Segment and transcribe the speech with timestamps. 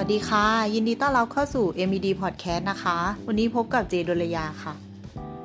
[0.00, 4.74] วัสดีค่ะ ยินดีต้อนรับเข้าสู่ MED Podcast นะคะ วันนี้พบกับเจดลยาค่ะ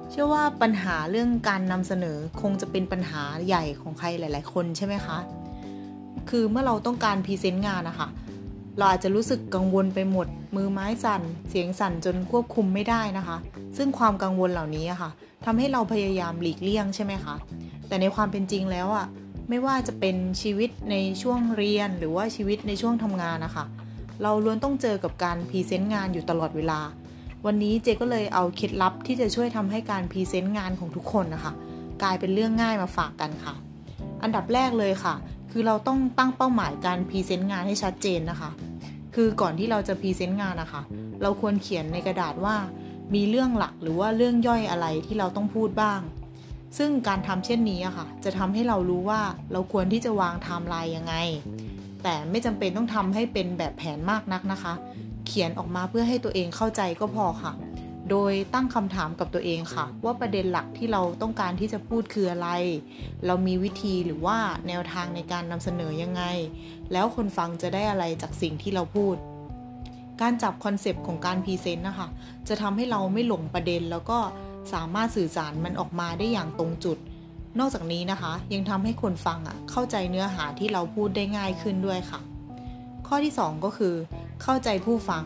[0.10, 5.18] เชื่อว่าปัญหาเรื่องการนำเสนอคงจะเป็นปัญหาใหญ่ของใครหลาย ๆ คนใช่ไหมคะ
[6.30, 8.08] คือเมื่อเราต้องการ present งานนะคะ
[8.78, 13.38] เราอาจจะรู้สึกกังวลไปหมด มือไม้สั่น เสียงสั่นจนควบคุมไม่ได้นะคะ
[13.78, 15.10] ซึ่งความกังวลเหล่านี้ค่ะ
[15.46, 17.36] ทำให้เราพยายามหลีกเลี่ยงใช่ไหมคะ
[17.88, 19.06] แต่ในความเป็นจริงแล้วอะ
[19.50, 23.66] ไม่ว่าจะเป็นชีวิตในช่วงเรียนหรือว่าชีวิตในช่วงทำงานนะคะ
[24.22, 26.80] เราล้วนต้องเจอกับการ present งานอยู่ตลอดเวลา
[27.46, 31.54] วันนี้เจก็เลยเอาเคล็ดลับที่จะช่วยทำให้การ present งานของทุกคนนะคะ
[32.04, 33.56] กลายเป็นเรื่องง่ายมาฝากกันค่ะ
[34.24, 35.16] อันดับแรกเลยค่ะ
[35.52, 38.52] คือเราต้องตั้งเป้าหมายการ present งานให้ชัดเจนนะคะ
[39.16, 40.82] คือก่อนที่เราจะ present งานนะคะ
[41.22, 42.56] เราควรเขียนในกระดาษว่า
[43.14, 46.00] มีเรื่องหลักหรือว่าเรื่องย่อยอะไรที่เราต้องพูดบ้าง
[46.78, 51.14] ซึ่งการทำเช่นนี้อะค่ะ จะทำให้เรารู้ว่าเราควรที่จะวางไทม์ไลน์ยังไง
[52.04, 54.74] แต่ไม่จำเป็นต้องทำให้เป็นแบบแผนมากนักนะคะ
[55.28, 57.54] เขียนออกมาเพื่อให้ตัวเองเข้าใจก็พอค่ะ
[58.10, 62.50] โดยตั้งคำถามกับตัวเองค่ะ ว่าประเด็นหลักที่เราต้องการที่จะพูดคืออะไร
[63.26, 66.24] เรามีวิธีหรือว่าแนวทางในการนำเสนอยังไง
[66.92, 69.16] แล้วคนฟังจะได้อะไรจากสิ่งที่เราพูด
[70.22, 72.08] การจับ concept ของการ present นะคะ
[72.48, 74.20] จะทำให้เราไม่หลงประเด็นแล้วก็
[74.74, 76.98] สามารถสื่อสารมันออกมาได้อย่างตรงจุด
[77.60, 82.20] นอกจากนี้นะคะ ยังทำให้คนฟังอะเข้าใจเนื้อหาที่เราพูดได้ง่ายขึ้นด้วยค่ะ
[83.08, 83.96] ข้อที่ 2 ก็คือ
[84.44, 85.24] เข้าใจผู้ฟัง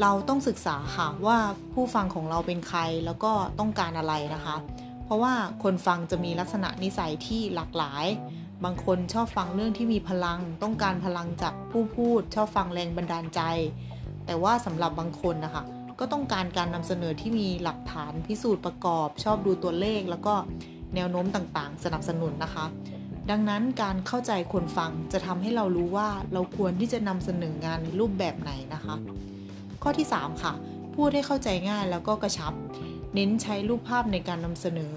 [0.00, 1.38] เราต้องศึกษาค่ะว่า
[1.74, 4.56] ผู้ฟังของเราเป็นใครแล้วก็ต้องการอะไรนะคะ
[5.04, 8.06] เพราะว่าคนฟังจะมีลักษณะนิสัยที่หลากหลาย
[8.64, 13.40] บางคนชอบฟังเรื่องที่มีพลัง ต้องการพลังจากผู้พูด ชอบฟังแรงบันดาลใจ
[14.26, 15.64] แต่ว่าสำหรับบางคนนะคะ
[15.98, 20.34] ก็ต้องการการนำเสนอที่มีหลักฐานพิสูจน์ประกอบ ชอบดูตัวเลขแล้วก็
[20.94, 22.66] แนวโน้มต่างๆ สนับสนุนนะคะ
[23.30, 28.94] ดังนั้นการเข้าใจคนฟังจะทำให้เรารู้ว่าเราควรที่จะนำเสนองานในรูปแบบไหนนะคะ
[29.82, 30.52] ข้อที่ 3 ค่ะ
[30.94, 32.52] พูดให้เข้าใจง่ายแล้วก็กระชับ
[33.14, 34.94] เน้นใช้รูปภาพในการนำเสนอ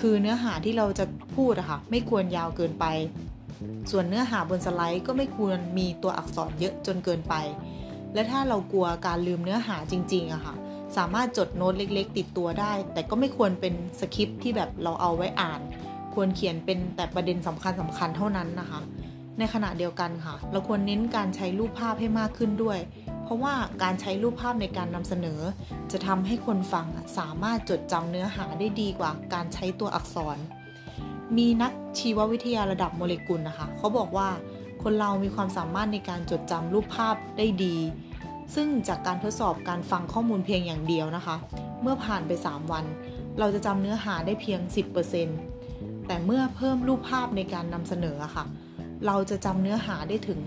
[0.00, 1.04] คือเนื้อหาที่เราจะ
[1.36, 2.84] พูดอะค่ะไม่ควรยาวเกินไป
[3.90, 7.34] ส่วนเนื้อหาบนสไลด์ก็ไม่ควรมีตัวอักษรเยอะจนเกินไป
[8.14, 10.54] และถ้าเรากลัวการลืมเนื้อหาจริงๆอะค่ะ
[10.96, 15.60] สามารถจดโน้ตเล็ก ๆ ติดตัวได้ แต่ก็ไม่ควรเป็นสคริปที่แบบเราเอาไว้อ่าน
[16.14, 18.80] ควรเขียนเป็นแต่ประเด็นสำคัญสำคัญเท่านั้นนะคะ
[19.38, 22.78] ในขณะเดียวกันค่ะ เราควรเน้นการใช้รูปภาพให้มากขึ้นด้วย
[23.24, 25.40] เพราะว่าการใช้รูปภาพในการนำเสนอ
[25.92, 26.86] จะทำให้คนฟัง
[27.18, 30.36] สามารถจดจำเนื้อหาได้ดีกว่าการใช้ตัวอักษร
[31.36, 34.28] มีนักชีววิทยาระดับโมเลกุลนะคะ เขาบอกว่า
[34.82, 37.76] คนเรามีความสามารถในการจดจำรูปภาพได้ดี
[38.54, 41.36] ซึ่งจากการทดสอบการฟังข้อมูลเพียงอย่างเดียวนะคะ
[41.82, 42.84] เมื่อผ่านไป 3 วัน
[43.38, 44.60] เราจะจำเนื้อหาได้เพียง
[45.34, 48.44] 10%แต่เมื่อเพิ่มรูปภาพในการนำเสนอค่ะ
[49.06, 50.40] เราจะจำเนื้อหาได้ถึง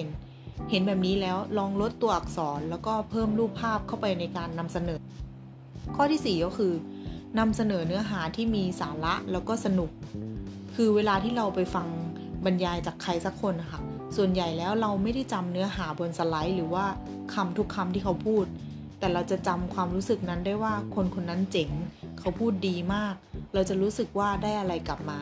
[0.00, 4.98] 65%เห็นแบบนี้แล้วลองลดตัวอักษรแล้วก็เพิ่มรูปภาพเข้าไปในการนำเสนอ
[5.96, 6.72] ข้อที่ 4 ก็คือ
[7.38, 9.90] นำเสนอเนื้อหาที่มีสาระแล้วก็สนุก
[10.74, 11.86] คือเวลาที่เราไปฟัง
[12.44, 13.80] บรรยายจากใครสักคนนะคะ
[14.16, 16.84] ส่วนใหญ่แล้วเราไม่ได้จำเนื้อหาบนสไลด์ หรือว่า
[17.34, 18.44] คำทุกคำที่เขาพูด
[18.98, 21.70] แต่เราจะจำความรู้สึกนั้นได้ว่าคนคนนั้นเจ๋ง
[22.18, 23.14] เขาพูดดีมาก
[23.54, 25.18] เราจะรู้สึกว่าได้อะไรกลับมา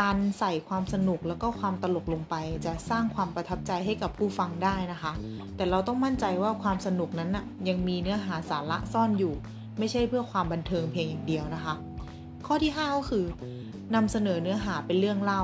[0.00, 2.34] การใส่ความสนุกแล้วก็ความตลกลงไป
[2.66, 5.12] จะสร้างความประทับใจให้กับผู้ฟังได้นะคะ
[5.56, 9.34] แต่เราต้องมั่นใจว่าความสนุกนั้นนะ่ะยังมีเนื้อหาสาระซ่อนอยู่
[9.78, 11.74] ไม่ใช่เพื่อความบันเทิงเพียงอย่างเดียวนะคะ
[12.46, 13.24] ข้อที่ 5 ก็คือ
[13.94, 15.42] นำเสนอเนื้อหาเป็นเรื่องเล่า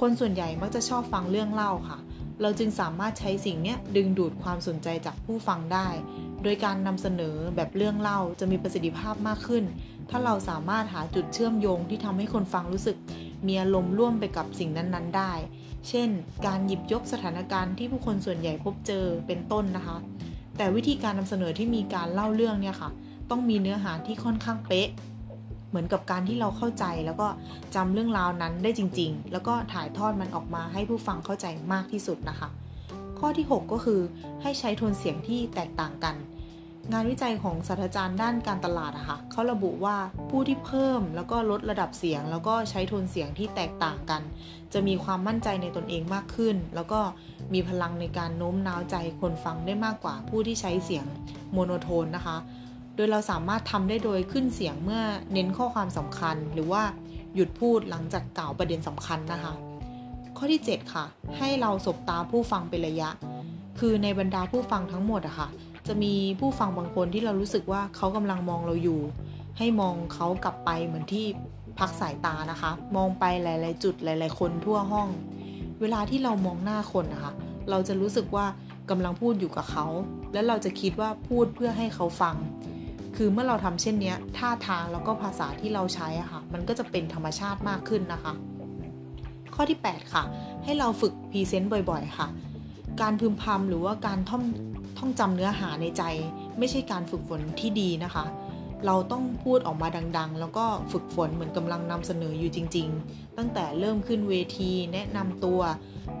[0.00, 1.98] คนส่วนใหญ่มักจะชอบฟังเรื่องเล่าค่ะ
[2.42, 5.88] เราจึงสามารถใช้สิ่งนี้ดึงดูดความสนใจจากผู้ฟังได้
[6.42, 9.64] โดยการนำเสนอแบบเรื่องเล่าจะมีประสิทธิภาพมากขึ้น
[10.10, 12.96] ถ้าเราสามารถหาจุดเชื่อมโยงที่ทำให้คนฟังรู้สึก
[13.46, 15.32] มีอารมณ์ร่วมไปกับสิ่งนั้นๆ ได้
[15.88, 16.08] เช่น
[16.46, 19.96] การหยิบยกสถานการณ์ที่ผู้คนส่วนใหญ่พบเจอเป็นต้นนะคะ
[20.56, 22.90] แต่วิธีการนำเสนอที่มีการเล่าเรื่องเนี่ยค่ะ
[23.30, 24.88] ต้องมีเนื้อหาที่ค่อนข้างเป๊ะ
[25.70, 27.28] เหมือนกับการที่เราเข้าใจแล้วก็
[27.74, 32.48] จำเรื่องราวนั้นได้จริง ๆ แล้วก็ถ่ายทอดมันออกมาให้ผู้ฟังเข้าใจมากที่สุดนะคะ
[33.18, 34.00] ข้อที่ 6 ก็คือ
[34.42, 36.16] ให้ใช้โทนเสียงที่แตกต่างกัน
[36.92, 39.96] งานวิจัยของศาสตราจารย์ด้านการตลาดอะคะเขาระบุว่า
[40.30, 44.22] ผู้ที่เพิ่มแล้วก็ลดระดับเสียง แล้วก็ใช้โทนเสียงที่แตกต่างกัน
[44.72, 47.00] จะมีความมั่นใจในตนเองมากขึ้น แล้วก็
[47.52, 51.06] มีพลังในการโน้มน้าวใจคนฟังได้มากกว่าผู้ที่ใช้เสียง
[51.52, 52.36] โมโนโทนนะคะ
[53.00, 55.02] ดยเราสามารถทำได้โดยขึ้นเสียงเมื่อ
[55.32, 56.82] เน้นข้อความสำคัญ หรือว่า
[57.34, 59.54] หยุดพูดหลังจากกล่าวประเด็นสำคัญนะคะ
[60.36, 61.04] ข้อที่ 7 ค่ะ
[61.38, 63.10] ให้เราสบตาผู้ฟังเป็นระยะ
[63.78, 65.48] คือในบรรดาผู้ฟังทั้งหมดอะค่ะ
[65.86, 69.00] จะมีผู้ฟังบางคนที่เรารู้สึกว่าเขากำลังมองเราอยู่
[69.58, 71.26] ให้มองเขากลับไปเหมือนที่
[71.78, 75.08] พักสายตานะคะ มองไปหลาย ๆ จุดหลาย ๆ คนทั่วห้อง
[75.80, 77.32] เวลาที่เรามองหน้าคนนะคะ
[77.70, 78.46] เราจะรู้สึกว่า
[78.90, 79.86] กำลังพูดอยู่กับเขา
[80.32, 82.36] แล้วเราจะคิดว่าพูดเพื่อให้เขาฟัง
[83.22, 88.32] คือเมื่อเราทำเช่นนี้ท่าทางแล้วก็ภาษาที่เราใช้อะค่ะ มันก็จะเป็นธรรมชาติมากขึ้นนะคะ
[89.54, 90.22] ข้อที่ 8 ค่ะ
[90.64, 92.28] ให้เราฝึกพรีเซนต์บ่อยๆ ค่ะ
[93.00, 94.44] การพึมพำหรือว่าการท่อง
[94.98, 96.02] ท่องจำเนื้อหาในใจ
[96.58, 98.24] ไม่ใช่การฝึกฝนที่ดีนะคะ
[98.86, 99.88] เราต้องพูดออกมา
[100.18, 105.60] ดัง ๆ แล้วก็ฝึกฝนเหมือนกำลังนำเสนออยู่จริง ๆ ตั้งแต่เริ่มขึ้นเวที แนะนำตัว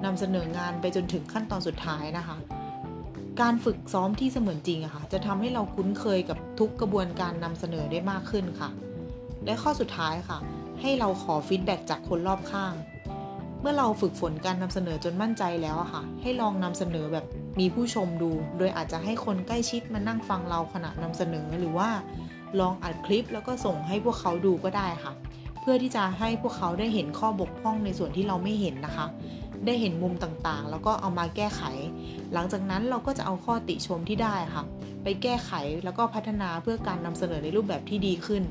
[0.04, 2.36] นำเสนองานไปจนถึงขั้นตอนสุดท้ายนะคะ
[3.40, 8.70] การฝึกซ้อมที่เสมือนจริงอะค่ะ จะทำให้เราคุ้นเคยกับทุกกระบวนการนำเสนอได้มากขึ้นค่ะ
[9.44, 10.38] และข้อสุดท้ายค่ะ
[10.80, 12.74] ให้เราขอฟีดแบ็จากคนรอบข้าง
[13.60, 17.24] เมื่อเราฝึกฝนการนำเสนอจนมั่นใจแล้วอะค่ะ ให้ลองนำเสนอแบบ
[17.60, 21.90] มีผู้ชมดู โดยอาจจะให้คนใกล้ชิดมานั่งฟังเราขณะนำเสนอหรือว่า
[22.60, 25.12] ลองอัดคลิปแล้วก็ส่งให้พวกเขาดูก็ได้ค่ะ
[25.60, 29.06] เพื่อที่จะให้พวกเขาได้เห็นข้อบกพร่องในส่วนที่เราไม่เห็นนะคะ
[29.66, 31.62] ได้เห็นมุมต่างๆ แล้วก็เอามาแก้ไข
[32.32, 34.64] หลังจากนั้นเราก็จะเอาข้อติชมที่ได้ค่ะ
[35.02, 35.52] ไปแก้ไข
[35.84, 38.42] แล้วก็พัฒนาเพื่อการนำเสนอในรูปแบบที่ดีขึ้น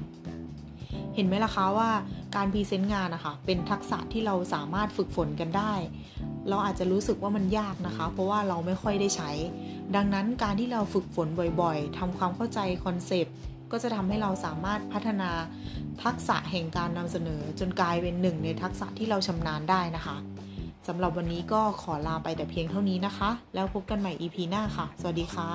[1.16, 1.90] เห็นไหมล่ะคะว่า
[2.36, 5.74] การพรีเซนต์งานนะคะเป็นทักษะที่เราสามารถฝึกฝนกันได้
[6.50, 9.32] เราอาจจะรู้สึกว่ามันยากนะคะ เพราะว่าเราไม่ค่อยได้ใช้
[9.96, 11.28] ดังนั้นการที่เราฝึกฝน
[11.62, 13.36] บ่อยๆทำความเข้าใจคอนเซปต์
[13.72, 15.32] ก็จะทำให้เราสามารถพัฒนา
[16.04, 20.16] ทักษะแห่งการนำเสนอจนกลายเป็นหนึ่งในทักษะที่เราชำนาญได้นะคะ
[20.88, 25.50] สำหรับวันนี้ก็ขอลาไปแต่เพียงเท่านี้นะคะ แล้วพบกันใหม่ EP หน้าค่ะ สวัสดีค่ะ